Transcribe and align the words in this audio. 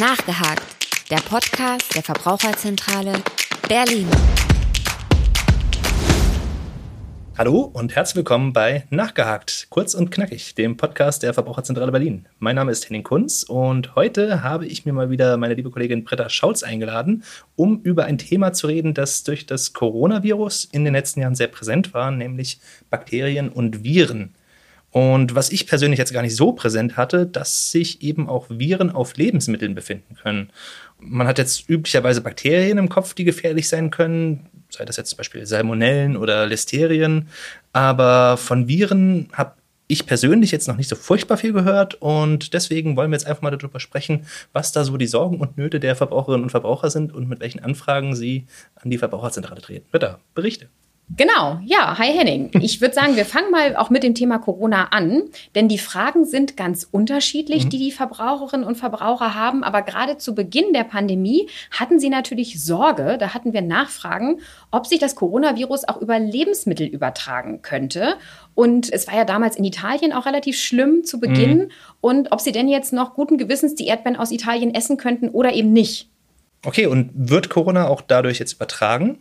Nachgehakt, 0.00 0.62
der 1.10 1.18
Podcast 1.18 1.94
der 1.94 2.02
Verbraucherzentrale 2.02 3.12
Berlin. 3.68 4.08
Hallo 7.36 7.70
und 7.70 7.94
herzlich 7.94 8.16
willkommen 8.16 8.54
bei 8.54 8.86
Nachgehakt, 8.88 9.66
kurz 9.68 9.92
und 9.92 10.10
knackig, 10.10 10.54
dem 10.54 10.78
Podcast 10.78 11.22
der 11.22 11.34
Verbraucherzentrale 11.34 11.92
Berlin. 11.92 12.24
Mein 12.38 12.56
Name 12.56 12.72
ist 12.72 12.88
Henning 12.88 13.02
Kunz 13.02 13.42
und 13.42 13.94
heute 13.94 14.42
habe 14.42 14.64
ich 14.64 14.86
mir 14.86 14.94
mal 14.94 15.10
wieder 15.10 15.36
meine 15.36 15.52
liebe 15.52 15.70
Kollegin 15.70 16.04
Britta 16.04 16.30
Schautz 16.30 16.62
eingeladen, 16.62 17.22
um 17.54 17.82
über 17.82 18.06
ein 18.06 18.16
Thema 18.16 18.54
zu 18.54 18.68
reden, 18.68 18.94
das 18.94 19.22
durch 19.22 19.44
das 19.44 19.74
Coronavirus 19.74 20.64
in 20.72 20.86
den 20.86 20.94
letzten 20.94 21.20
Jahren 21.20 21.34
sehr 21.34 21.48
präsent 21.48 21.92
war, 21.92 22.10
nämlich 22.10 22.58
Bakterien 22.88 23.50
und 23.50 23.84
Viren. 23.84 24.34
Und 24.90 25.34
was 25.34 25.52
ich 25.52 25.66
persönlich 25.66 25.98
jetzt 25.98 26.12
gar 26.12 26.22
nicht 26.22 26.34
so 26.34 26.52
präsent 26.52 26.96
hatte, 26.96 27.26
dass 27.26 27.70
sich 27.70 28.02
eben 28.02 28.28
auch 28.28 28.46
Viren 28.48 28.90
auf 28.90 29.16
Lebensmitteln 29.16 29.74
befinden 29.74 30.16
können. 30.16 30.50
Man 30.98 31.26
hat 31.26 31.38
jetzt 31.38 31.68
üblicherweise 31.68 32.20
Bakterien 32.20 32.78
im 32.78 32.88
Kopf, 32.88 33.14
die 33.14 33.24
gefährlich 33.24 33.68
sein 33.68 33.90
können, 33.90 34.46
sei 34.68 34.84
das 34.84 34.96
jetzt 34.96 35.10
zum 35.10 35.16
Beispiel 35.18 35.46
Salmonellen 35.46 36.16
oder 36.16 36.46
Listerien. 36.46 37.28
Aber 37.72 38.36
von 38.36 38.66
Viren 38.66 39.28
habe 39.32 39.54
ich 39.86 40.06
persönlich 40.06 40.52
jetzt 40.52 40.68
noch 40.68 40.76
nicht 40.76 40.88
so 40.88 40.94
furchtbar 40.94 41.36
viel 41.36 41.52
gehört 41.52 41.94
und 41.94 42.54
deswegen 42.54 42.96
wollen 42.96 43.10
wir 43.10 43.16
jetzt 43.16 43.26
einfach 43.26 43.42
mal 43.42 43.50
darüber 43.50 43.80
sprechen, 43.80 44.24
was 44.52 44.70
da 44.70 44.84
so 44.84 44.96
die 44.96 45.08
Sorgen 45.08 45.40
und 45.40 45.58
Nöte 45.58 45.80
der 45.80 45.96
Verbraucherinnen 45.96 46.44
und 46.44 46.50
Verbraucher 46.50 46.90
sind 46.90 47.12
und 47.12 47.28
mit 47.28 47.40
welchen 47.40 47.58
Anfragen 47.60 48.14
sie 48.14 48.46
an 48.76 48.90
die 48.90 48.98
Verbraucherzentrale 48.98 49.60
treten. 49.60 49.88
Bitte, 49.90 50.18
berichte. 50.34 50.68
Genau, 51.16 51.58
ja, 51.64 51.98
hi 51.98 52.12
Henning. 52.12 52.50
Ich 52.60 52.80
würde 52.80 52.94
sagen, 52.94 53.16
wir 53.16 53.24
fangen 53.24 53.50
mal 53.50 53.74
auch 53.76 53.90
mit 53.90 54.02
dem 54.02 54.14
Thema 54.14 54.38
Corona 54.38 54.88
an, 54.90 55.24
denn 55.54 55.66
die 55.66 55.78
Fragen 55.78 56.24
sind 56.24 56.56
ganz 56.56 56.86
unterschiedlich, 56.88 57.64
mhm. 57.64 57.70
die 57.70 57.78
die 57.78 57.90
Verbraucherinnen 57.90 58.66
und 58.66 58.76
Verbraucher 58.76 59.34
haben. 59.34 59.64
Aber 59.64 59.82
gerade 59.82 60.18
zu 60.18 60.34
Beginn 60.34 60.72
der 60.72 60.84
Pandemie 60.84 61.48
hatten 61.72 61.98
sie 61.98 62.10
natürlich 62.10 62.62
Sorge, 62.62 63.16
da 63.18 63.34
hatten 63.34 63.52
wir 63.52 63.62
Nachfragen, 63.62 64.40
ob 64.70 64.86
sich 64.86 64.98
das 64.98 65.16
Coronavirus 65.16 65.88
auch 65.88 66.00
über 66.00 66.18
Lebensmittel 66.18 66.86
übertragen 66.86 67.62
könnte. 67.62 68.14
Und 68.54 68.92
es 68.92 69.08
war 69.08 69.16
ja 69.16 69.24
damals 69.24 69.56
in 69.56 69.64
Italien 69.64 70.12
auch 70.12 70.26
relativ 70.26 70.60
schlimm 70.60 71.02
zu 71.04 71.18
Beginn. 71.18 71.58
Mhm. 71.58 71.70
Und 72.00 72.32
ob 72.32 72.40
sie 72.40 72.52
denn 72.52 72.68
jetzt 72.68 72.92
noch 72.92 73.14
guten 73.14 73.38
Gewissens 73.38 73.74
die 73.74 73.86
Erdbeeren 73.86 74.18
aus 74.18 74.30
Italien 74.30 74.74
essen 74.74 74.96
könnten 74.96 75.28
oder 75.30 75.52
eben 75.54 75.72
nicht. 75.72 76.08
Okay, 76.64 76.86
und 76.86 77.10
wird 77.14 77.48
Corona 77.48 77.88
auch 77.88 78.02
dadurch 78.02 78.38
jetzt 78.38 78.52
übertragen? 78.52 79.18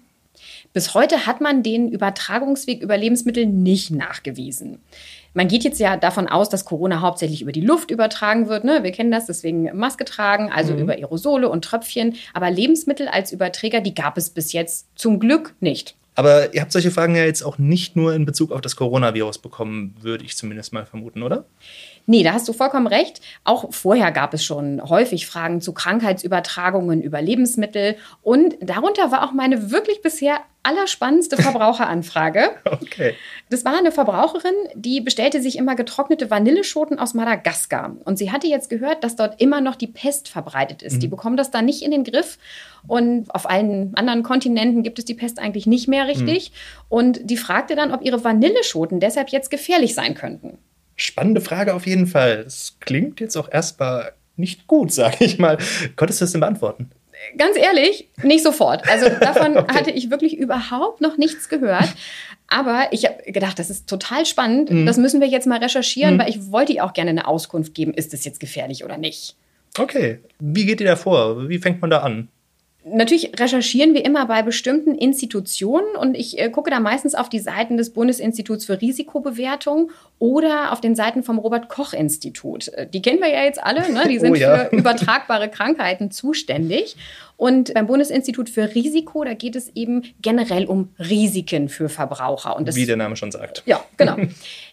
Bis 0.74 0.94
heute 0.94 1.26
hat 1.26 1.42
man 1.42 1.64
den 1.64 1.92
Übertragungsweg 1.92 2.82
über 2.82 2.98
Lebensmittel 2.98 3.46
nicht 3.46 3.92
nachgewiesen. 3.92 4.80
Man 5.34 5.48
geht 5.48 5.64
jetzt 5.64 5.80
ja 5.80 5.96
davon 5.98 6.28
aus, 6.28 6.50
dass 6.50 6.66
Corona 6.66 7.02
hauptsächlich 7.02 7.42
über 7.42 7.52
die 7.52 7.62
Luft 7.62 7.92
übertragen 7.92 8.50
wird. 8.50 8.64
Ne? 8.64 8.84
Wir 8.84 8.92
kennen 8.92 9.12
das, 9.12 9.26
deswegen 9.26 9.76
Maske 9.78 10.06
tragen, 10.06 10.52
also 10.52 10.74
mhm. 10.74 10.80
über 10.80 10.94
Aerosole 10.94 11.50
und 11.50 11.64
Tröpfchen. 11.64 12.16
Aber 12.34 12.50
Lebensmittel 12.50 13.08
als 13.08 13.32
Überträger, 13.32 13.82
die 13.82 13.94
gab 13.94 14.18
es 14.18 14.30
bis 14.30 14.54
jetzt 14.54 14.88
zum 14.96 15.20
Glück 15.20 15.56
nicht. 15.60 15.96
Aber 16.16 16.54
ihr 16.54 16.62
habt 16.62 16.72
solche 16.72 16.92
Fragen 16.92 17.16
ja 17.16 17.24
jetzt 17.24 17.44
auch 17.44 17.58
nicht 17.58 17.96
nur 17.96 18.14
in 18.14 18.26
Bezug 18.26 18.52
auf 18.52 18.60
das 18.60 18.76
Coronavirus 18.76 19.38
bekommen, 19.38 19.96
würde 20.02 20.26
ich 20.26 20.36
zumindest 20.36 20.74
mal 20.74 20.86
vermuten, 20.86 21.24
oder? 21.24 21.46
Nee, 22.06 22.24
da 22.24 22.34
hast 22.34 22.48
du 22.48 22.54
vollkommen 22.54 22.88
recht. 22.88 23.22
Auch 23.44 23.74
vorher 23.74 24.12
gab 24.12 24.34
es 24.34 24.44
schon 24.44 24.82
häufig 24.88 25.28
Fragen 25.28 25.62
zu 25.62 25.74
Krankheitsübertragungen 25.74 27.02
über 27.02 27.22
Lebensmittel. 27.22 27.96
Und 28.22 28.56
darunter 28.62 29.12
war 29.12 29.24
auch 29.24 29.32
meine 29.32 29.72
wirklich 29.72 30.02
bisher 30.02 30.40
allerspannendste 30.64 31.38
Verbraucheranfrage. 31.38 32.52
okay. 32.66 33.16
Das 33.50 33.64
war 33.66 33.78
eine 33.78 33.92
Verbraucherin, 33.92 34.54
die 34.76 35.02
bestellte 35.02 35.42
sich 35.42 35.58
immer 35.58 35.76
getrocknete 35.76 36.30
Vanilleschoten 36.30 37.00
aus 37.00 37.14
Madagaskar. 37.14 37.96
Und 38.04 38.18
sie 38.18 38.32
hatte 38.32 38.48
jetzt 38.48 38.70
gehört, 38.70 39.04
dass 39.04 39.16
dort 39.16 39.42
immer 39.42 39.62
noch 39.62 39.76
die 39.76 39.88
Pest 39.88 40.28
verbreitet 40.28 40.82
ist. 40.82 40.96
Mhm. 40.96 41.00
Die 41.00 41.08
bekommen 41.08 41.38
das 41.38 41.52
da 41.52 41.62
nicht 41.62 41.82
in 41.82 41.92
den 41.92 42.04
Griff. 42.04 42.38
Und 42.88 43.34
auf 43.34 43.50
allen 43.50 43.96
anderen 43.96 44.24
Kontinenten 44.24 44.84
gibt 44.84 45.00
es 45.00 45.06
die 45.06 45.14
Pest 45.14 45.40
eigentlich 45.40 45.66
nicht 45.66 45.88
mehr 45.88 46.08
richtig. 46.08 46.52
Mhm. 46.52 46.56
Und 46.90 47.20
die 47.24 47.38
fragte 47.38 47.76
dann, 47.76 47.94
ob 47.94 48.04
ihre 48.04 48.24
Vanilleschoten 48.24 49.00
deshalb 49.00 49.30
jetzt 49.30 49.52
gefährlich 49.52 49.96
sein 49.96 50.14
könnten. 50.14 50.60
Spannende 51.02 51.40
Frage 51.40 51.74
auf 51.74 51.88
jeden 51.88 52.08
Fall. 52.08 52.44
Es 52.46 52.78
klingt 52.82 53.22
jetzt 53.22 53.38
auch 53.38 53.50
erstmal 53.50 54.12
nicht 54.36 54.68
gut, 54.68 54.92
sage 54.94 55.18
ich 55.24 55.40
mal. 55.40 55.58
Konntest 55.96 56.22
du 56.22 56.26
das 56.26 56.32
denn 56.32 56.42
beantworten? 56.42 56.92
Ganz 57.38 57.58
ehrlich, 57.58 58.10
nicht 58.24 58.44
sofort. 58.44 58.88
Also 58.90 59.10
davon 59.20 59.58
okay. 59.58 59.76
hatte 59.76 59.92
ich 59.92 60.10
wirklich 60.10 60.38
überhaupt 60.38 61.02
noch 61.02 61.18
nichts 61.18 61.50
gehört. 61.50 61.90
Aber 62.48 62.88
ich 62.92 63.06
habe 63.06 63.32
gedacht, 63.32 63.60
das 63.60 63.70
ist 63.70 63.88
total 63.88 64.26
spannend. 64.26 64.72
Mhm. 64.72 64.86
Das 64.86 64.98
müssen 64.98 65.22
wir 65.22 65.28
jetzt 65.28 65.48
mal 65.48 65.60
recherchieren, 65.60 66.16
mhm. 66.16 66.20
weil 66.20 66.30
ich 66.30 66.52
wollte 66.52 66.74
ihr 66.74 66.84
auch 66.84 66.94
gerne 66.94 67.12
eine 67.12 67.28
Auskunft 67.28 67.74
geben, 67.74 67.94
ist 67.94 68.14
es 68.14 68.26
jetzt 68.26 68.40
gefährlich 68.40 68.84
oder 68.84 68.98
nicht. 68.98 69.36
Okay. 69.78 70.20
Wie 70.40 70.66
geht 70.66 70.82
ihr 70.82 70.88
da 70.88 70.96
vor? 70.96 71.48
Wie 71.48 71.60
fängt 71.60 71.82
man 71.82 71.92
da 71.92 72.00
an? 72.00 72.30
Natürlich 72.86 73.38
recherchieren 73.38 73.94
wir 73.94 74.06
immer 74.06 74.26
bei 74.26 74.42
bestimmten 74.42 74.96
Institutionen 74.96 75.96
und 75.98 76.16
ich 76.16 76.40
äh, 76.40 76.50
gucke 76.50 76.72
da 76.72 76.80
meistens 76.80 77.14
auf 77.14 77.30
die 77.30 77.40
Seiten 77.40 77.78
des 77.78 77.92
Bundesinstituts 77.92 78.66
für 78.66 78.82
Risikobewertung 78.82 79.92
oder 80.20 80.74
auf 80.74 80.82
den 80.82 80.96
Seiten 80.96 81.24
vom 81.24 81.40
Robert 81.40 81.70
Koch 81.70 81.94
Institut. 81.94 82.68
Äh, 82.70 82.88
die 82.88 83.02
kennen 83.02 83.20
wir 83.20 83.30
ja 83.30 83.44
jetzt 83.44 83.64
alle, 83.64 83.92
ne? 83.92 84.04
die 84.08 84.20
sind 84.20 84.32
oh 84.32 84.36
ja. 84.36 84.66
für 84.66 84.76
übertragbare 84.76 85.50
Krankheiten 85.50 86.12
zuständig. 86.12 86.98
Und 87.38 87.74
beim 87.74 87.88
Bundesinstitut 87.88 88.50
für 88.50 88.76
Risiko, 88.76 89.24
da 89.24 89.34
geht 89.34 89.56
es 89.56 89.70
eben 89.74 90.04
generell 90.22 90.66
um 90.66 90.90
Risiken 91.00 91.70
für 91.70 91.88
Verbraucher. 91.88 92.58
Und 92.58 92.68
das, 92.68 92.76
Wie 92.76 92.86
der 92.86 92.98
Name 92.98 93.16
schon 93.16 93.32
sagt. 93.32 93.64
Ja, 93.66 93.84
genau. 93.98 94.18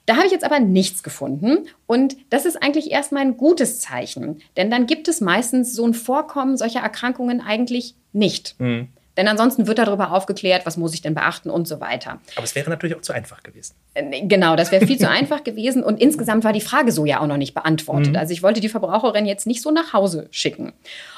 Da 0.07 0.15
habe 0.15 0.27
ich 0.27 0.33
jetzt 0.33 0.45
aber 0.45 0.61
nichts 0.61 1.03
gefunden. 1.03 1.67
Und 1.89 2.17
das 2.31 2.47
ist 2.47 2.63
eigentlich 2.63 2.93
erstmal 2.93 3.23
ein 3.23 3.37
gutes 3.37 3.81
Zeichen. 3.81 4.41
Denn 4.57 4.71
dann 4.71 4.87
gibt 4.87 5.09
es 5.09 5.21
meistens 5.21 5.75
so 5.75 5.85
ein 5.85 5.95
Vorkommen 5.95 6.57
solcher 6.57 6.79
Erkrankungen 6.79 7.41
eigentlich 7.41 7.97
nicht. 8.13 8.55
Mhm. 8.61 8.87
Denn 9.17 9.29
ansonsten 9.29 9.67
wird 9.67 9.79
darüber 9.79 10.13
aufgeklärt, 10.13 10.67
was 10.67 10.77
muss 10.77 10.95
ich 10.95 11.03
denn 11.03 11.15
beachten 11.15 11.51
und 11.51 11.67
so 11.67 11.81
weiter. 11.81 12.21
Aber 12.35 12.45
es 12.45 12.55
wäre 12.55 12.69
natürlich 12.69 12.97
auch 12.97 13.03
zu 13.03 13.13
einfach 13.13 13.43
gewesen. 13.43 13.75
Äh, 13.95 14.27
genau, 14.27 14.57
das 14.57 14.73
wäre 14.73 14.87
viel 14.87 14.99
zu 14.99 15.09
einfach 15.11 15.45
gewesen. 15.45 15.83
Und 15.83 16.01
insgesamt 16.01 16.45
war 16.45 16.53
die 16.53 16.61
Frage 16.61 16.93
so 16.93 17.05
ja 17.05 17.21
auch 17.21 17.27
noch 17.27 17.37
nicht 17.37 17.55
beantwortet. 17.55 18.13
Mhm. 18.13 18.17
Also 18.17 18.33
ich 18.33 18.43
wollte 18.43 18.61
die 18.61 18.69
Verbraucherin 18.69 19.27
jetzt 19.27 19.47
nicht 19.47 19.63
so 19.63 19.71
nach 19.71 19.93
Hause 19.93 20.29
schicken. 20.31 20.73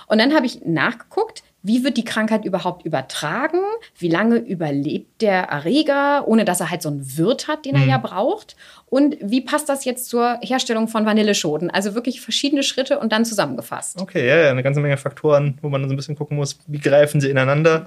Und 0.06 0.18
dann 0.18 0.34
habe 0.34 0.46
ich 0.46 0.64
nachgeguckt, 0.64 1.42
wie 1.62 1.82
wird 1.82 1.96
die 1.96 2.04
Krankheit 2.04 2.44
überhaupt 2.44 2.84
übertragen? 2.84 3.60
Wie 3.96 4.08
lange 4.08 4.36
überlebt 4.36 5.20
der 5.20 5.44
Erreger, 5.44 6.26
ohne 6.28 6.44
dass 6.44 6.60
er 6.60 6.70
halt 6.70 6.82
so 6.82 6.88
einen 6.88 7.16
Wirt 7.16 7.48
hat, 7.48 7.64
den 7.64 7.74
er 7.74 7.82
mhm. 7.82 7.88
ja 7.88 7.98
braucht? 7.98 8.56
Und 8.86 9.16
wie 9.20 9.40
passt 9.40 9.68
das 9.68 9.84
jetzt 9.84 10.08
zur 10.08 10.38
Herstellung 10.40 10.88
von 10.88 11.04
Vanilleschoten? 11.04 11.70
Also 11.70 11.94
wirklich 11.94 12.20
verschiedene 12.20 12.62
Schritte 12.62 12.98
und 12.98 13.12
dann 13.12 13.24
zusammengefasst. 13.24 14.00
Okay, 14.00 14.26
ja, 14.26 14.36
ja, 14.36 14.50
eine 14.50 14.62
ganze 14.62 14.80
Menge 14.80 14.96
Faktoren, 14.96 15.58
wo 15.60 15.68
man 15.68 15.84
so 15.88 15.94
ein 15.94 15.96
bisschen 15.96 16.16
gucken 16.16 16.36
muss, 16.36 16.58
wie 16.66 16.78
greifen 16.78 17.20
sie 17.20 17.30
ineinander. 17.30 17.86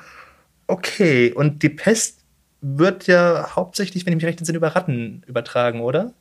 Okay, 0.68 1.34
und 1.34 1.64
die 1.64 1.70
Pest 1.70 2.20
wird 2.62 3.08
ja 3.08 3.56
hauptsächlich, 3.56 4.06
wenn 4.06 4.14
ich 4.14 4.18
mich 4.18 4.26
recht 4.26 4.40
entsinne, 4.40 4.58
über 4.58 4.76
Ratten 4.76 5.24
übertragen, 5.28 5.82
oder? 5.82 6.14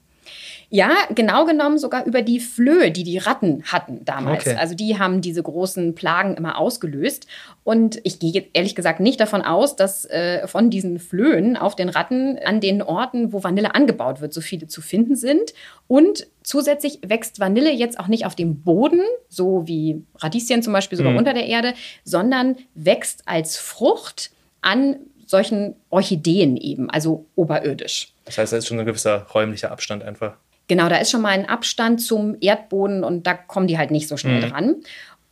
Ja, 0.72 0.90
genau 1.12 1.46
genommen 1.46 1.78
sogar 1.78 2.06
über 2.06 2.22
die 2.22 2.38
Flöhe, 2.38 2.92
die 2.92 3.02
die 3.02 3.18
Ratten 3.18 3.64
hatten 3.64 4.04
damals. 4.04 4.46
Okay. 4.46 4.56
Also 4.56 4.76
die 4.76 4.98
haben 4.98 5.20
diese 5.20 5.42
großen 5.42 5.96
Plagen 5.96 6.36
immer 6.36 6.58
ausgelöst. 6.58 7.26
Und 7.64 8.00
ich 8.04 8.20
gehe 8.20 8.46
ehrlich 8.52 8.76
gesagt 8.76 9.00
nicht 9.00 9.18
davon 9.18 9.42
aus, 9.42 9.74
dass 9.74 10.04
äh, 10.04 10.46
von 10.46 10.70
diesen 10.70 11.00
Flöhen 11.00 11.56
auf 11.56 11.74
den 11.74 11.88
Ratten 11.88 12.38
an 12.44 12.60
den 12.60 12.82
Orten, 12.82 13.32
wo 13.32 13.42
Vanille 13.42 13.74
angebaut 13.74 14.20
wird, 14.20 14.32
so 14.32 14.40
viele 14.40 14.68
zu 14.68 14.80
finden 14.80 15.16
sind. 15.16 15.54
Und 15.88 16.28
zusätzlich 16.44 17.00
wächst 17.04 17.40
Vanille 17.40 17.72
jetzt 17.72 17.98
auch 17.98 18.08
nicht 18.08 18.24
auf 18.24 18.36
dem 18.36 18.62
Boden, 18.62 19.02
so 19.28 19.66
wie 19.66 20.04
Radieschen 20.18 20.62
zum 20.62 20.72
Beispiel 20.72 20.98
sogar 20.98 21.12
mhm. 21.12 21.18
unter 21.18 21.34
der 21.34 21.46
Erde, 21.46 21.74
sondern 22.04 22.56
wächst 22.74 23.22
als 23.26 23.56
Frucht 23.56 24.30
an 24.62 24.96
solchen 25.30 25.76
Orchideen 25.90 26.56
eben, 26.56 26.90
also 26.90 27.26
oberirdisch. 27.36 28.12
Das 28.24 28.36
heißt, 28.36 28.52
da 28.52 28.56
ist 28.56 28.66
schon 28.66 28.80
ein 28.80 28.86
gewisser 28.86 29.26
räumlicher 29.32 29.70
Abstand 29.70 30.02
einfach. 30.02 30.34
Genau, 30.66 30.88
da 30.88 30.96
ist 30.96 31.10
schon 31.10 31.22
mal 31.22 31.30
ein 31.30 31.48
Abstand 31.48 32.02
zum 32.02 32.36
Erdboden 32.40 33.04
und 33.04 33.26
da 33.26 33.34
kommen 33.34 33.66
die 33.66 33.78
halt 33.78 33.90
nicht 33.90 34.08
so 34.08 34.16
schnell 34.16 34.44
mhm. 34.44 34.50
dran. 34.50 34.76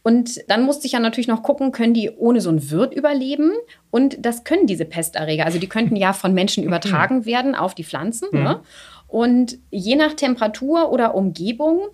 Und 0.02 0.48
dann 0.48 0.62
musste 0.62 0.86
ich 0.86 0.92
ja 0.92 1.00
natürlich 1.00 1.28
noch 1.28 1.42
gucken, 1.42 1.72
können 1.72 1.94
die 1.94 2.10
ohne 2.10 2.40
so 2.40 2.50
ein 2.50 2.70
Wirt 2.70 2.94
überleben? 2.94 3.52
Und 3.90 4.24
das 4.24 4.44
können 4.44 4.66
diese 4.66 4.84
Pesterreger. 4.84 5.44
Also 5.44 5.58
die 5.58 5.68
könnten 5.68 5.96
ja 5.96 6.12
von 6.12 6.32
Menschen 6.32 6.64
übertragen 6.64 7.26
werden 7.26 7.54
auf 7.54 7.74
die 7.74 7.84
Pflanzen. 7.84 8.28
Mhm. 8.32 8.42
Ne? 8.42 8.60
Und 9.08 9.58
je 9.70 9.96
nach 9.96 10.14
Temperatur 10.14 10.92
oder 10.92 11.14
Umgebung 11.14 11.88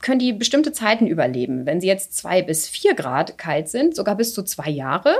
können 0.00 0.18
die 0.18 0.32
bestimmte 0.32 0.72
Zeiten 0.72 1.06
überleben. 1.06 1.66
Wenn 1.66 1.80
sie 1.80 1.86
jetzt 1.86 2.16
zwei 2.16 2.42
bis 2.42 2.68
vier 2.68 2.94
Grad 2.94 3.38
kalt 3.38 3.68
sind, 3.68 3.94
sogar 3.94 4.16
bis 4.16 4.34
zu 4.34 4.42
zwei 4.42 4.70
Jahre. 4.70 5.14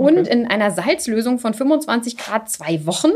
Und 0.00 0.18
okay. 0.18 0.32
in 0.32 0.46
einer 0.46 0.70
Salzlösung 0.70 1.38
von 1.38 1.52
25 1.52 2.16
Grad 2.16 2.50
zwei 2.50 2.86
Wochen 2.86 3.12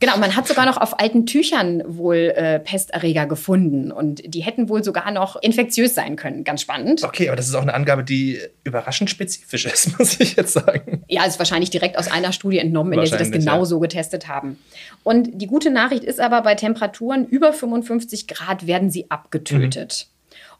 Genau, 0.00 0.18
man 0.18 0.34
hat 0.34 0.46
sogar 0.46 0.66
noch 0.66 0.76
auf 0.76 1.00
alten 1.00 1.24
Tüchern 1.24 1.82
wohl 1.86 2.32
äh, 2.34 2.58
Pesterreger 2.58 3.26
gefunden 3.26 3.92
und 3.92 4.22
die 4.26 4.40
hätten 4.40 4.68
wohl 4.68 4.82
sogar 4.82 5.10
noch 5.12 5.40
infektiös 5.40 5.94
sein 5.94 6.16
können. 6.16 6.44
Ganz 6.44 6.62
spannend. 6.62 7.04
Okay, 7.04 7.28
aber 7.28 7.36
das 7.36 7.48
ist 7.48 7.54
auch 7.54 7.62
eine 7.62 7.72
Angabe, 7.74 8.02
die 8.02 8.40
überraschend 8.64 9.08
spezifisch 9.08 9.64
ist, 9.66 9.98
muss 9.98 10.18
ich 10.20 10.36
jetzt 10.36 10.52
sagen. 10.52 11.04
Ja, 11.08 11.24
ist 11.24 11.38
wahrscheinlich 11.38 11.70
direkt 11.70 11.96
aus 11.96 12.10
einer 12.10 12.32
Studie 12.32 12.58
entnommen, 12.58 12.92
in 12.92 12.98
der 12.98 13.06
sie 13.06 13.16
das 13.16 13.30
genau 13.30 13.60
ja. 13.60 13.64
so 13.64 13.78
getestet 13.78 14.28
haben. 14.28 14.58
Und 15.04 15.40
die 15.40 15.46
gute 15.46 15.70
Nachricht 15.70 16.04
ist 16.04 16.20
aber, 16.20 16.42
bei 16.42 16.54
Temperaturen 16.54 17.26
über 17.26 17.52
55 17.52 18.26
Grad 18.26 18.66
werden 18.66 18.90
sie 18.90 19.10
abgetötet. 19.10 20.08
Mhm. 20.08 20.13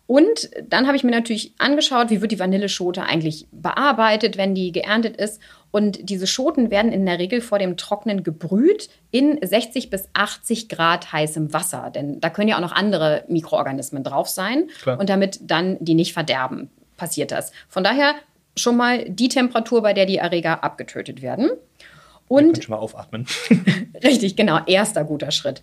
Und 0.06 0.50
dann 0.68 0.86
habe 0.86 0.96
ich 0.96 1.04
mir 1.04 1.10
natürlich 1.10 1.54
angeschaut, 1.58 2.10
wie 2.10 2.20
wird 2.20 2.30
die 2.30 2.38
Vanilleschote 2.38 3.04
eigentlich 3.04 3.46
bearbeitet, 3.52 4.36
wenn 4.36 4.54
die 4.54 4.70
geerntet 4.70 5.16
ist. 5.16 5.40
Und 5.70 6.10
diese 6.10 6.26
Schoten 6.26 6.70
werden 6.70 6.92
in 6.92 7.06
der 7.06 7.18
Regel 7.18 7.40
vor 7.40 7.58
dem 7.58 7.76
Trocknen 7.76 8.22
gebrüht 8.22 8.90
in 9.10 9.38
60 9.42 9.88
bis 9.88 10.08
80 10.12 10.68
Grad 10.68 11.12
heißem 11.12 11.52
Wasser. 11.54 11.90
Denn 11.94 12.20
da 12.20 12.28
können 12.28 12.48
ja 12.48 12.56
auch 12.56 12.60
noch 12.60 12.72
andere 12.72 13.24
Mikroorganismen 13.28 14.04
drauf 14.04 14.28
sein. 14.28 14.68
Klar. 14.82 15.00
Und 15.00 15.08
damit 15.08 15.40
dann 15.42 15.78
die 15.80 15.94
nicht 15.94 16.12
verderben, 16.12 16.70
passiert 16.96 17.30
das. 17.30 17.52
Von 17.68 17.82
daher 17.82 18.14
schon 18.56 18.76
mal 18.76 19.08
die 19.08 19.28
Temperatur, 19.28 19.82
bei 19.82 19.94
der 19.94 20.06
die 20.06 20.18
Erreger 20.18 20.62
abgetötet 20.62 21.22
werden. 21.22 21.50
Und 22.28 22.62
schon 22.62 22.74
mal 22.74 22.80
aufatmen. 22.80 23.26
richtig, 24.04 24.36
genau, 24.36 24.60
erster 24.66 25.04
guter 25.04 25.30
Schritt. 25.30 25.62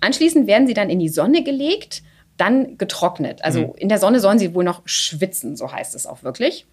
Anschließend 0.00 0.46
werden 0.46 0.66
sie 0.66 0.74
dann 0.74 0.90
in 0.90 0.98
die 0.98 1.08
Sonne 1.08 1.42
gelegt, 1.42 2.02
dann 2.40 2.78
getrocknet. 2.78 3.44
Also 3.44 3.68
mhm. 3.68 3.74
in 3.76 3.88
der 3.88 3.98
Sonne 3.98 4.20
sollen 4.20 4.38
sie 4.38 4.54
wohl 4.54 4.64
noch 4.64 4.82
schwitzen, 4.86 5.56
so 5.56 5.70
heißt 5.70 5.94
es 5.94 6.06
auch 6.06 6.22
wirklich. 6.22 6.66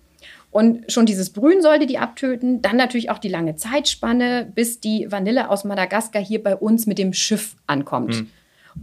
Und 0.49 0.91
schon 0.91 1.05
dieses 1.05 1.31
Brühen 1.31 1.61
sollte 1.61 1.85
die 1.85 1.97
abtöten. 1.97 2.61
Dann 2.61 2.77
natürlich 2.77 3.09
auch 3.09 3.19
die 3.19 3.27
lange 3.27 3.55
Zeitspanne, 3.55 4.51
bis 4.55 4.79
die 4.79 5.11
Vanille 5.11 5.49
aus 5.49 5.65
Madagaskar 5.65 6.21
hier 6.21 6.41
bei 6.41 6.55
uns 6.55 6.87
mit 6.87 6.97
dem 6.97 7.13
Schiff 7.13 7.55
ankommt. 7.67 8.21
Mhm. 8.21 8.29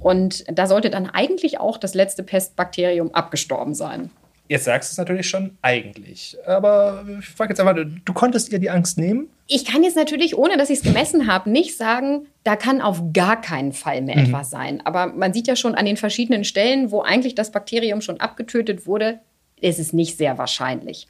Und 0.00 0.44
da 0.52 0.66
sollte 0.66 0.90
dann 0.90 1.08
eigentlich 1.08 1.60
auch 1.60 1.78
das 1.78 1.94
letzte 1.94 2.22
Pestbakterium 2.22 3.14
abgestorben 3.14 3.74
sein. 3.74 4.10
Jetzt 4.46 4.64
sagst 4.64 4.90
du 4.90 4.94
es 4.94 4.98
natürlich 4.98 5.28
schon 5.28 5.56
eigentlich. 5.62 6.36
Aber 6.46 7.04
ich 7.18 7.28
frage 7.28 7.50
jetzt 7.52 7.60
einfach, 7.60 7.74
du 7.76 8.12
konntest 8.12 8.52
ihr 8.52 8.58
die 8.58 8.68
Angst 8.68 8.98
nehmen? 8.98 9.30
Ich 9.46 9.64
kann 9.64 9.82
jetzt 9.82 9.96
natürlich, 9.96 10.36
ohne 10.36 10.58
dass 10.58 10.68
ich 10.68 10.78
es 10.78 10.84
gemessen 10.84 11.26
habe, 11.26 11.50
nicht 11.50 11.76
sagen, 11.76 12.26
da 12.44 12.54
kann 12.54 12.82
auf 12.82 13.00
gar 13.14 13.40
keinen 13.40 13.72
Fall 13.72 14.02
mehr 14.02 14.16
mhm. 14.18 14.26
etwas 14.26 14.50
sein. 14.50 14.82
Aber 14.84 15.06
man 15.06 15.32
sieht 15.32 15.46
ja 15.46 15.56
schon 15.56 15.74
an 15.74 15.86
den 15.86 15.96
verschiedenen 15.96 16.44
Stellen, 16.44 16.90
wo 16.90 17.00
eigentlich 17.00 17.34
das 17.34 17.52
Bakterium 17.52 18.02
schon 18.02 18.20
abgetötet 18.20 18.86
wurde, 18.86 19.20
ist 19.60 19.78
es 19.78 19.94
nicht 19.94 20.18
sehr 20.18 20.36
wahrscheinlich. 20.36 21.08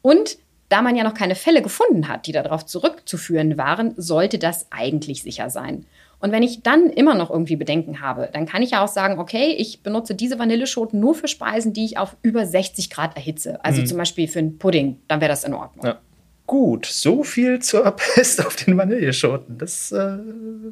Und 0.00 0.38
da 0.68 0.82
man 0.82 0.96
ja 0.96 1.04
noch 1.04 1.14
keine 1.14 1.34
Fälle 1.34 1.62
gefunden 1.62 2.08
hat, 2.08 2.26
die 2.26 2.32
darauf 2.32 2.64
zurückzuführen 2.64 3.58
waren, 3.58 3.92
sollte 3.96 4.38
das 4.38 4.68
eigentlich 4.70 5.22
sicher 5.22 5.50
sein. 5.50 5.84
Und 6.22 6.30
wenn 6.30 6.44
ich 6.44 6.62
dann 6.62 6.88
immer 6.88 7.14
noch 7.14 7.30
irgendwie 7.30 7.56
Bedenken 7.56 8.00
habe, 8.00 8.30
dann 8.32 8.46
kann 8.46 8.62
ich 8.62 8.70
ja 8.70 8.84
auch 8.84 8.88
sagen, 8.88 9.18
okay, 9.18 9.56
ich 9.58 9.82
benutze 9.82 10.14
diese 10.14 10.38
Vanilleschoten 10.38 10.98
nur 11.00 11.16
für 11.16 11.26
Speisen, 11.26 11.72
die 11.72 11.84
ich 11.84 11.98
auf 11.98 12.16
über 12.22 12.46
60 12.46 12.90
Grad 12.90 13.16
erhitze. 13.16 13.62
Also 13.64 13.82
mhm. 13.82 13.86
zum 13.86 13.98
Beispiel 13.98 14.28
für 14.28 14.38
einen 14.38 14.56
Pudding, 14.56 15.00
dann 15.08 15.20
wäre 15.20 15.30
das 15.30 15.42
in 15.42 15.52
Ordnung. 15.52 15.84
Ja. 15.84 15.98
Gut, 16.52 16.84
so 16.84 17.24
viel 17.24 17.60
zur 17.60 17.90
Pest 17.92 18.44
auf 18.44 18.56
den 18.56 18.76
Vanilleschoten. 18.76 19.56
Das 19.56 19.90
ist 19.90 19.92
äh, 19.92 20.18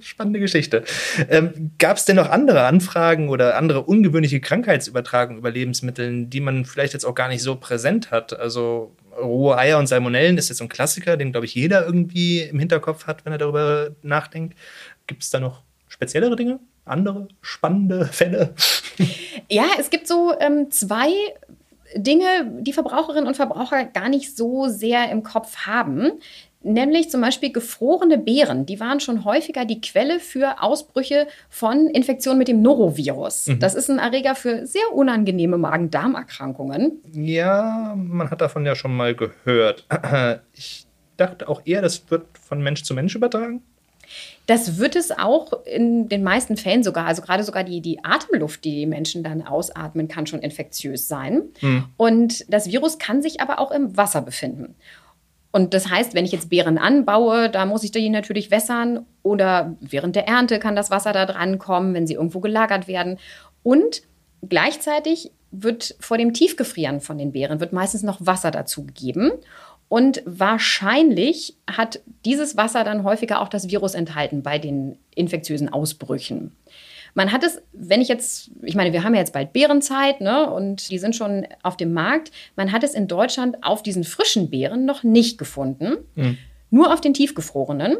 spannende 0.01 0.39
Geschichte. 0.39 0.85
Ähm, 1.31 1.71
Gab 1.79 1.97
es 1.97 2.05
denn 2.05 2.17
noch 2.17 2.29
andere 2.29 2.67
Anfragen 2.67 3.31
oder 3.31 3.57
andere 3.57 3.85
ungewöhnliche 3.85 4.41
Krankheitsübertragungen 4.41 5.39
über 5.39 5.51
Lebensmitteln, 5.51 6.29
die 6.29 6.41
man 6.41 6.67
vielleicht 6.67 6.93
jetzt 6.93 7.07
auch 7.07 7.15
gar 7.15 7.29
nicht 7.29 7.41
so 7.41 7.57
präsent 7.57 8.11
hat? 8.11 8.39
Also 8.39 8.95
rohe 9.19 9.57
Eier 9.57 9.79
und 9.79 9.87
Salmonellen 9.87 10.37
ist 10.37 10.51
jetzt 10.51 10.59
so 10.59 10.65
ein 10.65 10.69
Klassiker, 10.69 11.17
den, 11.17 11.33
glaube 11.33 11.47
ich, 11.47 11.55
jeder 11.55 11.87
irgendwie 11.87 12.43
im 12.43 12.59
Hinterkopf 12.59 13.07
hat, 13.07 13.25
wenn 13.25 13.33
er 13.33 13.39
darüber 13.39 13.93
nachdenkt. 14.03 14.59
Gibt 15.07 15.23
es 15.23 15.31
da 15.31 15.41
noch 15.41 15.63
speziellere 15.89 16.37
Dinge? 16.37 16.61
Andere 16.85 17.27
spannende 17.41 18.05
Fälle? 18.05 18.55
Ja, 19.49 19.65
es 19.79 19.89
gibt 19.89 20.07
so 20.07 20.35
ähm, 20.39 20.71
zwei 20.71 21.09
Dinge, 21.95 22.27
die 22.61 22.73
Verbraucherinnen 22.73 23.27
und 23.27 23.37
Verbraucher 23.37 23.85
gar 23.85 24.09
nicht 24.09 24.37
so 24.37 24.69
sehr 24.69 25.11
im 25.11 25.23
Kopf 25.23 25.67
haben. 25.67 26.13
Nämlich 26.63 27.11
zum 27.11 27.23
Beispiel 27.23 27.53
gefrorene 27.53 28.19
Beeren. 28.19 28.67
Die 28.67 28.81
waren 28.81 29.01
schon 29.01 29.25
häufiger 29.25 29.65
die 29.65 29.81
Quelle 29.81 30.21
für 30.21 30.63
Ausbrüche 30.63 31.27
von 31.49 31.87
Infektionen 31.87 32.39
mit 32.39 32.49
dem 32.49 32.61
Norovirus. 32.61 33.47
Mhm. 33.47 33.61
Das 33.61 33.75
ist 33.75 33.89
ein 33.89 33.99
Erreger 33.99 34.35
für 34.35 34.67
sehr 34.67 34.93
unangenehme 34.93 35.57
Magen-Darm-Erkrankungen. 35.57 37.01
Ja, 37.13 37.95
man 37.97 38.31
hat 38.31 38.43
davon 38.43 38.67
ja 38.67 38.75
schon 38.75 38.95
mal 38.95 39.15
gehört. 39.15 39.87
Ich 40.53 40.87
dachte 41.17 41.49
auch 41.49 41.63
eher, 41.65 41.81
das 41.81 42.11
wird 42.11 42.27
von 42.39 42.63
Mensch 42.63 42.83
zu 42.83 42.93
Mensch 42.93 43.15
übertragen. 43.15 43.63
Das 44.51 44.79
wird 44.79 44.97
es 44.97 45.13
auch 45.13 45.65
in 45.65 46.09
den 46.09 46.25
meisten 46.25 46.57
Fällen 46.57 46.83
sogar. 46.83 47.07
Also 47.07 47.23
gerade 47.23 47.45
sogar 47.45 47.63
die, 47.63 47.81
die 47.81 48.05
Atemluft, 48.05 48.65
die 48.65 48.75
die 48.75 48.87
Menschen 48.87 49.23
dann 49.23 49.47
ausatmen, 49.47 50.09
kann 50.09 50.27
schon 50.27 50.41
infektiös 50.41 51.07
sein. 51.07 51.43
Hm. 51.61 51.85
Und 51.97 52.53
das 52.53 52.67
Virus 52.67 52.99
kann 52.99 53.23
sich 53.23 53.41
aber 53.41 53.61
auch 53.61 53.71
im 53.71 53.97
Wasser 53.97 54.23
befinden. 54.23 54.75
Und 55.53 55.73
das 55.73 55.89
heißt, 55.89 56.15
wenn 56.15 56.25
ich 56.25 56.33
jetzt 56.33 56.51
Beeren 56.51 56.79
anbaue, 56.79 57.49
da 57.49 57.65
muss 57.65 57.85
ich 57.85 57.93
die 57.93 58.09
natürlich 58.09 58.51
wässern 58.51 59.07
oder 59.23 59.77
während 59.81 60.17
der 60.17 60.27
Ernte 60.27 60.59
kann 60.59 60.75
das 60.75 60.91
Wasser 60.91 61.13
da 61.13 61.27
dran 61.27 61.61
kommen, 61.61 61.95
wenn 61.95 62.09
sie 62.09 62.15
irgendwo 62.15 62.41
gelagert 62.41 62.89
werden. 62.89 63.21
Und 63.63 64.03
gleichzeitig 64.49 65.31
wird 65.53 65.95
vor 66.01 66.19
dem 66.19 66.35
Tiefgefrieren 66.35 67.01
von 67.01 67.19
den 67.19 67.31
Beeren 67.31 67.61
wird 67.61 67.73
meistens 67.73 68.03
noch 68.03 68.19
Wasser 68.27 68.51
dazu 68.51 68.85
gegeben. 68.85 69.31
Und 69.91 70.23
wahrscheinlich 70.25 71.57
hat 71.69 72.01
dieses 72.25 72.57
Wasser 72.57 72.85
dann 72.85 73.03
häufiger 73.03 73.41
auch 73.41 73.49
das 73.49 73.69
Virus 73.71 73.95
enthalten 73.95 74.45
bei 74.45 74.57
den 74.61 74.97
infektiösen 75.17 75.69
Ausbrüchen. 75.69 76.53
Man 77.15 77.33
hat 77.33 77.43
es, 77.43 77.61
wenn 77.73 78.01
ich 78.01 78.07
jetzt, 78.07 78.53
ich 78.63 78.77
meine, 78.77 78.93
wir 78.93 79.03
haben 79.03 79.15
ja 79.15 79.21
jetzt 79.21 79.33
bald 79.33 79.53
Beerenzeit, 79.53 80.21
ne, 80.21 80.49
und 80.49 80.93
die 80.93 80.99
sind 80.99 81.17
schon 81.17 81.45
auf 81.65 81.77
dem 81.77 81.93
Markt. 81.93 82.31
Man 82.55 82.71
hat 82.71 82.85
es 82.85 82.95
in 82.95 83.09
Deutschland 83.09 83.65
auf 83.65 83.83
diesen 83.83 84.05
frischen 84.05 84.49
Beeren 84.49 84.85
noch 84.85 85.03
nicht 85.03 85.39
gefunden, 85.39 85.97
mhm. 86.15 86.39
nur 86.71 86.95
auf 86.95 87.01
den 87.01 87.13
tiefgefrorenen. 87.13 87.97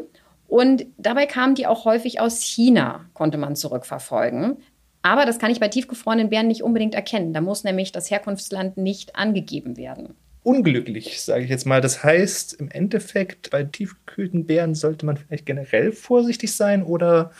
Und 0.47 0.85
dabei 0.97 1.25
kamen 1.25 1.55
die 1.55 1.67
auch 1.67 1.83
häufig 1.83 2.21
aus 2.21 2.41
China, 2.41 3.01
konnte 3.13 3.37
man 3.37 3.57
zurückverfolgen. 3.57 4.59
Aber 5.01 5.25
das 5.25 5.39
kann 5.39 5.51
ich 5.51 5.59
bei 5.59 5.67
tiefgefrorenen 5.67 6.29
Beeren 6.29 6.47
nicht 6.47 6.63
unbedingt 6.63 6.95
erkennen. 6.95 7.33
Da 7.33 7.41
muss 7.41 7.65
nämlich 7.65 7.91
das 7.91 8.09
Herkunftsland 8.09 8.77
nicht 8.77 9.17
angegeben 9.17 9.75
werden 9.75 10.15
unglücklich, 10.43 11.21
sage 11.21 11.43
ich 11.43 11.49
jetzt 11.49 11.65
mal. 11.65 11.81
Das 11.81 12.03
heißt, 12.03 12.53
im 12.53 12.69
Endeffekt, 12.69 13.49
bei 13.51 13.63
tiefgekühlten 13.63 14.45
Beeren 14.45 14.75
sollte 14.75 15.05
man 15.05 15.17
vielleicht 15.17 15.45
generell 15.45 15.91
vorsichtig 15.91 16.55
sein 16.55 16.83
oder 16.83 17.31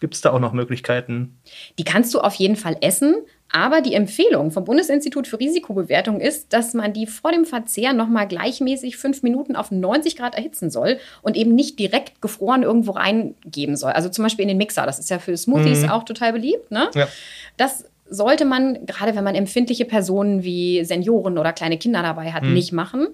gibt 0.00 0.14
es 0.14 0.20
da 0.20 0.32
auch 0.32 0.40
noch 0.40 0.52
Möglichkeiten? 0.52 1.38
Die 1.78 1.84
kannst 1.84 2.12
du 2.12 2.20
auf 2.20 2.34
jeden 2.34 2.56
Fall 2.56 2.76
essen, 2.80 3.14
aber 3.52 3.82
die 3.82 3.94
Empfehlung 3.94 4.50
vom 4.50 4.64
Bundesinstitut 4.64 5.28
für 5.28 5.38
Risikobewertung 5.38 6.20
ist, 6.20 6.52
dass 6.52 6.74
man 6.74 6.92
die 6.92 7.06
vor 7.06 7.32
dem 7.32 7.44
Verzehr 7.44 7.92
nochmal 7.92 8.26
gleichmäßig 8.26 8.96
fünf 8.96 9.22
Minuten 9.22 9.54
auf 9.54 9.70
90 9.70 10.16
Grad 10.16 10.34
erhitzen 10.34 10.70
soll 10.70 10.98
und 11.22 11.36
eben 11.36 11.54
nicht 11.54 11.78
direkt 11.78 12.20
gefroren 12.20 12.62
irgendwo 12.62 12.92
reingeben 12.92 13.76
soll. 13.76 13.92
Also 13.92 14.08
zum 14.08 14.24
Beispiel 14.24 14.42
in 14.42 14.48
den 14.48 14.58
Mixer. 14.58 14.86
Das 14.86 14.98
ist 14.98 15.08
ja 15.08 15.18
für 15.18 15.36
Smoothies 15.36 15.82
mhm. 15.82 15.90
auch 15.90 16.04
total 16.04 16.32
beliebt. 16.32 16.70
Ne? 16.70 16.90
Ja. 16.94 17.08
Das 17.56 17.84
sollte 18.12 18.44
man, 18.44 18.86
gerade 18.86 19.16
wenn 19.16 19.24
man 19.24 19.34
empfindliche 19.34 19.84
Personen 19.84 20.42
wie 20.42 20.84
Senioren 20.84 21.38
oder 21.38 21.52
kleine 21.52 21.78
Kinder 21.78 22.02
dabei 22.02 22.32
hat, 22.32 22.42
hm. 22.42 22.54
nicht 22.54 22.72
machen. 22.72 23.08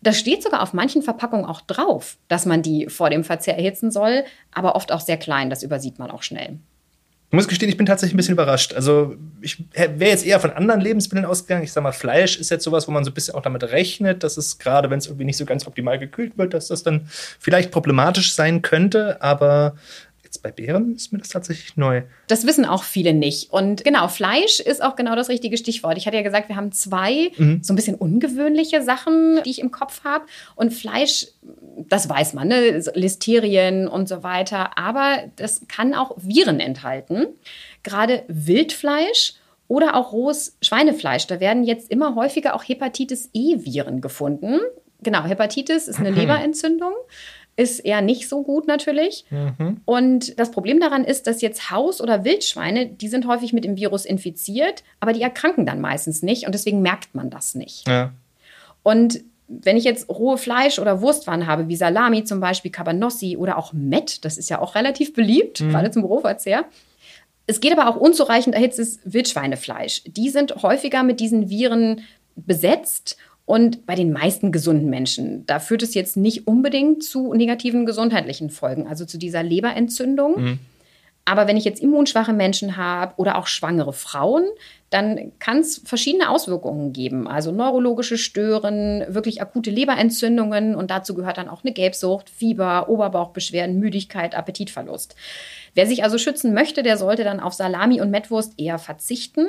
Das 0.00 0.18
steht 0.18 0.42
sogar 0.42 0.62
auf 0.62 0.72
manchen 0.72 1.02
Verpackungen 1.02 1.44
auch 1.44 1.60
drauf, 1.60 2.16
dass 2.28 2.46
man 2.46 2.62
die 2.62 2.88
vor 2.88 3.10
dem 3.10 3.24
Verzehr 3.24 3.56
erhitzen 3.56 3.90
soll, 3.90 4.24
aber 4.52 4.76
oft 4.76 4.92
auch 4.92 5.00
sehr 5.00 5.16
klein. 5.16 5.50
Das 5.50 5.62
übersieht 5.62 5.98
man 5.98 6.10
auch 6.10 6.22
schnell. 6.22 6.58
Ich 7.30 7.34
muss 7.34 7.46
gestehen, 7.46 7.68
ich 7.68 7.76
bin 7.76 7.84
tatsächlich 7.84 8.14
ein 8.14 8.16
bisschen 8.16 8.32
überrascht. 8.32 8.72
Also, 8.72 9.16
ich 9.42 9.62
wäre 9.74 10.10
jetzt 10.10 10.24
eher 10.24 10.40
von 10.40 10.50
anderen 10.50 10.80
Lebensmitteln 10.80 11.26
ausgegangen. 11.26 11.62
Ich 11.62 11.72
sag 11.72 11.82
mal, 11.82 11.92
Fleisch 11.92 12.38
ist 12.38 12.50
jetzt 12.50 12.64
sowas, 12.64 12.88
wo 12.88 12.92
man 12.92 13.04
so 13.04 13.10
ein 13.10 13.14
bisschen 13.14 13.34
auch 13.34 13.42
damit 13.42 13.64
rechnet, 13.64 14.24
dass 14.24 14.38
es 14.38 14.58
gerade, 14.58 14.88
wenn 14.88 14.98
es 14.98 15.08
irgendwie 15.08 15.26
nicht 15.26 15.36
so 15.36 15.44
ganz 15.44 15.66
optimal 15.66 15.98
gekühlt 15.98 16.38
wird, 16.38 16.54
dass 16.54 16.68
das 16.68 16.84
dann 16.84 17.06
vielleicht 17.38 17.70
problematisch 17.70 18.32
sein 18.32 18.62
könnte. 18.62 19.20
Aber 19.20 19.76
Jetzt 20.28 20.42
bei 20.42 20.52
Beeren 20.52 20.94
ist 20.94 21.10
mir 21.10 21.20
das 21.20 21.30
tatsächlich 21.30 21.78
neu. 21.78 22.02
Das 22.26 22.46
wissen 22.46 22.66
auch 22.66 22.82
viele 22.82 23.14
nicht. 23.14 23.50
Und 23.50 23.82
genau, 23.82 24.08
Fleisch 24.08 24.60
ist 24.60 24.82
auch 24.82 24.94
genau 24.94 25.16
das 25.16 25.30
richtige 25.30 25.56
Stichwort. 25.56 25.96
Ich 25.96 26.06
hatte 26.06 26.18
ja 26.18 26.22
gesagt, 26.22 26.50
wir 26.50 26.56
haben 26.56 26.70
zwei 26.70 27.30
mhm. 27.38 27.62
so 27.62 27.72
ein 27.72 27.76
bisschen 27.76 27.94
ungewöhnliche 27.94 28.82
Sachen, 28.82 29.42
die 29.46 29.50
ich 29.50 29.58
im 29.58 29.70
Kopf 29.70 30.04
habe. 30.04 30.26
Und 30.54 30.74
Fleisch, 30.74 31.28
das 31.88 32.10
weiß 32.10 32.34
man, 32.34 32.48
ne? 32.48 32.78
Listerien 32.92 33.88
und 33.88 34.06
so 34.06 34.22
weiter. 34.22 34.76
Aber 34.76 35.16
das 35.36 35.62
kann 35.66 35.94
auch 35.94 36.14
Viren 36.18 36.60
enthalten. 36.60 37.28
Gerade 37.82 38.24
Wildfleisch 38.28 39.32
oder 39.66 39.96
auch 39.96 40.12
rohes 40.12 40.58
Schweinefleisch. 40.60 41.26
Da 41.26 41.40
werden 41.40 41.64
jetzt 41.64 41.90
immer 41.90 42.16
häufiger 42.16 42.54
auch 42.54 42.64
Hepatitis 42.64 43.30
E-Viren 43.32 44.02
gefunden. 44.02 44.60
Genau, 45.00 45.24
Hepatitis 45.24 45.88
ist 45.88 45.98
eine 45.98 46.10
Leberentzündung 46.20 46.92
ist 47.58 47.80
eher 47.80 48.00
nicht 48.00 48.28
so 48.28 48.44
gut 48.44 48.68
natürlich. 48.68 49.24
Mhm. 49.30 49.80
Und 49.84 50.38
das 50.38 50.52
Problem 50.52 50.78
daran 50.78 51.04
ist, 51.04 51.26
dass 51.26 51.42
jetzt 51.42 51.72
Haus- 51.72 52.00
oder 52.00 52.24
Wildschweine, 52.24 52.86
die 52.86 53.08
sind 53.08 53.26
häufig 53.26 53.52
mit 53.52 53.64
dem 53.64 53.76
Virus 53.76 54.04
infiziert, 54.04 54.84
aber 55.00 55.12
die 55.12 55.22
erkranken 55.22 55.66
dann 55.66 55.80
meistens 55.80 56.22
nicht 56.22 56.46
und 56.46 56.52
deswegen 56.54 56.82
merkt 56.82 57.16
man 57.16 57.30
das 57.30 57.56
nicht. 57.56 57.88
Ja. 57.88 58.12
Und 58.84 59.24
wenn 59.48 59.76
ich 59.76 59.82
jetzt 59.82 60.08
rohe 60.08 60.38
Fleisch- 60.38 60.78
oder 60.78 61.00
Wurstwaren 61.00 61.48
habe, 61.48 61.66
wie 61.66 61.74
Salami 61.74 62.22
zum 62.22 62.38
Beispiel, 62.38 62.70
Cabanossi 62.70 63.36
oder 63.36 63.58
auch 63.58 63.72
Met, 63.72 64.24
das 64.24 64.38
ist 64.38 64.50
ja 64.50 64.60
auch 64.60 64.76
relativ 64.76 65.12
beliebt, 65.12 65.60
mhm. 65.60 65.70
gerade 65.70 65.90
zum 65.90 66.04
Rohverzehr. 66.04 66.64
Es 67.46 67.58
geht 67.58 67.76
aber 67.76 67.90
auch 67.90 67.96
unzureichend 67.96 68.54
erhitztes 68.54 69.00
Wildschweinefleisch. 69.04 70.04
Die 70.06 70.28
sind 70.28 70.62
häufiger 70.62 71.02
mit 71.02 71.18
diesen 71.18 71.50
Viren 71.50 72.02
besetzt 72.36 73.16
und 73.48 73.86
bei 73.86 73.94
den 73.94 74.12
meisten 74.12 74.52
gesunden 74.52 74.90
Menschen, 74.90 75.46
da 75.46 75.58
führt 75.58 75.82
es 75.82 75.94
jetzt 75.94 76.18
nicht 76.18 76.46
unbedingt 76.46 77.02
zu 77.02 77.32
negativen 77.32 77.86
gesundheitlichen 77.86 78.50
Folgen, 78.50 78.86
also 78.86 79.06
zu 79.06 79.16
dieser 79.16 79.42
Leberentzündung. 79.42 80.38
Mhm. 80.38 80.58
Aber 81.24 81.46
wenn 81.46 81.56
ich 81.56 81.64
jetzt 81.64 81.80
immunschwache 81.80 82.34
Menschen 82.34 82.76
habe 82.76 83.14
oder 83.16 83.38
auch 83.38 83.46
schwangere 83.46 83.94
Frauen, 83.94 84.44
dann 84.90 85.32
kann 85.38 85.60
es 85.60 85.80
verschiedene 85.82 86.28
Auswirkungen 86.28 86.92
geben. 86.92 87.26
Also 87.26 87.50
neurologische 87.50 88.18
Stören, 88.18 89.06
wirklich 89.08 89.40
akute 89.40 89.70
Leberentzündungen 89.70 90.74
und 90.74 90.90
dazu 90.90 91.14
gehört 91.14 91.38
dann 91.38 91.48
auch 91.48 91.64
eine 91.64 91.72
Gelbsucht, 91.72 92.28
Fieber, 92.28 92.90
Oberbauchbeschwerden, 92.90 93.78
Müdigkeit, 93.78 94.34
Appetitverlust. 94.34 95.16
Wer 95.72 95.86
sich 95.86 96.04
also 96.04 96.18
schützen 96.18 96.52
möchte, 96.52 96.82
der 96.82 96.98
sollte 96.98 97.24
dann 97.24 97.40
auf 97.40 97.54
Salami 97.54 98.02
und 98.02 98.10
Mettwurst 98.10 98.52
eher 98.58 98.78
verzichten. 98.78 99.46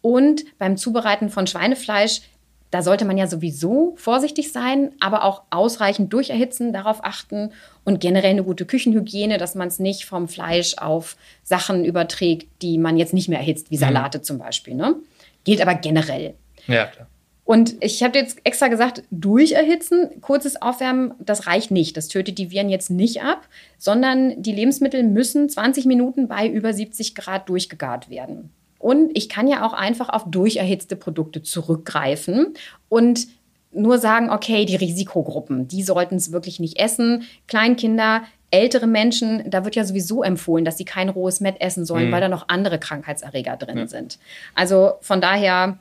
Und 0.00 0.44
beim 0.58 0.76
Zubereiten 0.76 1.28
von 1.28 1.48
Schweinefleisch 1.48 2.22
da 2.72 2.80
sollte 2.80 3.04
man 3.04 3.18
ja 3.18 3.26
sowieso 3.26 3.92
vorsichtig 3.96 4.50
sein, 4.50 4.92
aber 4.98 5.24
auch 5.24 5.42
ausreichend 5.50 6.10
durcherhitzen, 6.12 6.72
darauf 6.72 7.04
achten 7.04 7.52
und 7.84 8.00
generell 8.00 8.30
eine 8.30 8.44
gute 8.44 8.64
Küchenhygiene, 8.64 9.36
dass 9.36 9.54
man 9.54 9.68
es 9.68 9.78
nicht 9.78 10.06
vom 10.06 10.26
Fleisch 10.26 10.78
auf 10.78 11.16
Sachen 11.44 11.84
überträgt, 11.84 12.48
die 12.62 12.78
man 12.78 12.96
jetzt 12.96 13.12
nicht 13.12 13.28
mehr 13.28 13.38
erhitzt, 13.38 13.70
wie 13.70 13.76
mhm. 13.76 13.80
Salate 13.80 14.18
mhm. 14.18 14.22
zum 14.22 14.38
Beispiel. 14.38 14.74
Ne? 14.74 14.96
Gilt 15.44 15.60
aber 15.60 15.74
generell. 15.74 16.34
Ja, 16.66 16.86
klar. 16.86 17.08
Und 17.44 17.76
ich 17.80 18.02
habe 18.02 18.18
jetzt 18.18 18.38
extra 18.44 18.68
gesagt, 18.68 19.02
durcherhitzen, 19.10 20.22
kurzes 20.22 20.62
Aufwärmen, 20.62 21.12
das 21.18 21.46
reicht 21.46 21.70
nicht. 21.70 21.98
Das 21.98 22.08
tötet 22.08 22.38
die 22.38 22.50
Viren 22.50 22.70
jetzt 22.70 22.88
nicht 22.88 23.22
ab, 23.22 23.48
sondern 23.76 24.42
die 24.42 24.52
Lebensmittel 24.52 25.02
müssen 25.02 25.50
20 25.50 25.84
Minuten 25.84 26.26
bei 26.26 26.48
über 26.48 26.72
70 26.72 27.14
Grad 27.14 27.50
durchgegart 27.50 28.08
werden. 28.08 28.50
Und 28.82 29.12
ich 29.14 29.28
kann 29.28 29.46
ja 29.46 29.64
auch 29.64 29.74
einfach 29.74 30.08
auf 30.08 30.24
durcherhitzte 30.26 30.96
Produkte 30.96 31.40
zurückgreifen 31.40 32.54
und 32.88 33.28
nur 33.70 33.98
sagen, 33.98 34.28
okay, 34.28 34.64
die 34.64 34.74
Risikogruppen, 34.74 35.68
die 35.68 35.84
sollten 35.84 36.16
es 36.16 36.32
wirklich 36.32 36.58
nicht 36.58 36.80
essen. 36.80 37.22
Kleinkinder, 37.46 38.22
ältere 38.50 38.88
Menschen, 38.88 39.48
da 39.48 39.64
wird 39.64 39.76
ja 39.76 39.84
sowieso 39.84 40.24
empfohlen, 40.24 40.64
dass 40.64 40.78
sie 40.78 40.84
kein 40.84 41.08
rohes 41.08 41.40
Mett 41.40 41.60
essen 41.60 41.86
sollen, 41.86 42.08
mhm. 42.08 42.12
weil 42.12 42.20
da 42.22 42.28
noch 42.28 42.48
andere 42.48 42.80
Krankheitserreger 42.80 43.56
drin 43.56 43.78
ja. 43.78 43.86
sind. 43.86 44.18
Also 44.56 44.94
von 45.00 45.20
daher 45.20 45.78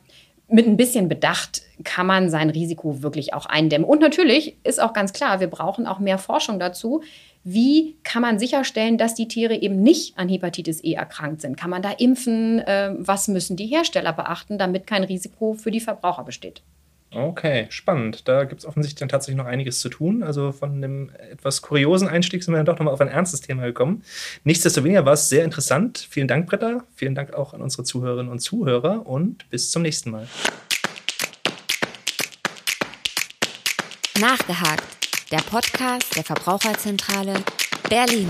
mit 0.52 0.68
ein 0.68 0.78
bisschen 0.78 1.08
Bedacht 1.08 1.62
kann 1.84 2.06
man 2.06 2.30
sein 2.30 2.50
Risiko 2.50 3.02
wirklich 3.02 3.34
auch 3.34 3.46
eindämmen. 3.46 3.88
Und 3.88 4.02
natürlich 4.02 4.58
ist 4.64 4.82
auch 4.82 4.94
ganz 4.94 5.14
klar, 5.14 5.40
wir 5.40 5.48
brauchen 5.48 5.88
auch 5.88 6.00
mehr 6.00 6.18
Forschung 6.18 6.60
dazu. 6.60 7.02
Wie 7.44 7.96
kann 8.04 8.22
man 8.22 8.38
sicherstellen, 8.38 8.98
dass 8.98 9.16
die 9.16 9.28
Tiere 9.28 9.56
eben 9.56 9.82
nicht 9.82 10.18
an 10.18 10.30
Hepatitis 10.30 10.84
E 10.84 10.94
erkrankt 10.94 11.42
sind? 11.42 11.58
Kann 11.58 11.70
man 11.70 11.82
da 11.82 11.92
impfen? 11.92 12.60
Äh, 12.60 12.94
was 12.98 13.28
müssen 13.28 13.56
die 13.56 13.66
Hersteller 13.66 14.14
beachten, 14.14 14.58
damit 14.58 14.86
kein 14.86 15.04
Risiko 15.04 15.54
für 15.54 15.72
die 15.72 15.80
Verbraucher 15.80 16.24
besteht? 16.24 16.62
Okay, 17.14 17.68
spannend. 17.70 18.28
Da 18.30 18.46
gibt 18.46 18.62
es 18.62 18.66
offensichtlich 18.66 19.00
dann 19.00 19.10
tatsächlich 19.10 19.38
noch 19.38 19.46
einiges 19.46 19.82
zu 19.82 19.90
tun. 19.90 20.24
Also 20.24 20.54
von 20.54 20.72
einem 20.72 21.12
etwas 21.32 21.62
kuriosen 21.62 22.08
Einstieg 22.08 22.42
sind 22.42 22.54
wir 22.54 22.58
dann 22.58 22.66
doch 22.66 22.80
nochmal 22.80 22.94
auf 22.94 23.02
ein 23.02 23.10
ernstes 23.10 23.42
Thema 23.42 23.64
gekommen. 23.64 24.04
Nichtsdestoweniger 24.46 25.06
war 25.06 25.14
es 25.14 25.28
sehr 25.28 25.44
interessant. 25.44 26.08
Vielen 26.10 26.30
Dank, 26.30 26.48
Britta. 26.48 26.86
Vielen 26.96 27.14
Dank 27.14 27.34
auch 27.34 27.54
an 27.54 27.62
unsere 27.62 27.84
Zuhörerinnen 27.84 28.32
und 28.32 28.40
Zuhörer 28.40 29.06
und 29.06 29.50
bis 29.50 29.72
zum 29.72 29.82
nächsten 29.82 30.12
Mal. 30.12 30.26
Nachgehakt 34.20 34.84
der 35.32 35.40
Podcast 35.40 36.16
der 36.16 36.24
Verbraucherzentrale 36.24 37.34
Berlin. 37.90 38.30